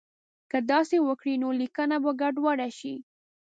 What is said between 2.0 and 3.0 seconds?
به ګډوډه شي.